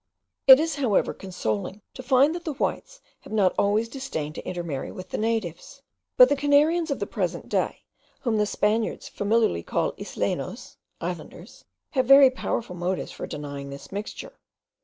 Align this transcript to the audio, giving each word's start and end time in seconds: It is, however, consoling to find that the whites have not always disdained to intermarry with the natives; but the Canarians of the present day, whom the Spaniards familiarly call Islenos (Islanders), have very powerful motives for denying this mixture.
It 0.47 0.59
is, 0.59 0.77
however, 0.77 1.13
consoling 1.13 1.83
to 1.93 2.01
find 2.01 2.33
that 2.33 2.43
the 2.43 2.53
whites 2.55 3.01
have 3.19 3.31
not 3.31 3.53
always 3.55 3.87
disdained 3.87 4.33
to 4.33 4.47
intermarry 4.47 4.91
with 4.91 5.09
the 5.11 5.17
natives; 5.19 5.83
but 6.17 6.27
the 6.27 6.35
Canarians 6.35 6.89
of 6.89 6.97
the 6.97 7.05
present 7.05 7.47
day, 7.49 7.83
whom 8.21 8.37
the 8.37 8.47
Spaniards 8.47 9.07
familiarly 9.07 9.61
call 9.61 9.91
Islenos 9.99 10.77
(Islanders), 10.99 11.65
have 11.91 12.07
very 12.07 12.31
powerful 12.31 12.75
motives 12.75 13.11
for 13.11 13.27
denying 13.27 13.69
this 13.69 13.91
mixture. 13.91 14.39